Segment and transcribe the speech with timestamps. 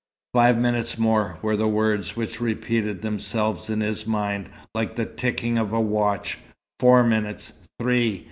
[0.33, 5.59] "Five minutes more," were the words which repeated themselves in his mind, like the ticking
[5.59, 6.39] of a watch.
[6.79, 7.53] "Four minutes.
[7.79, 8.19] Three.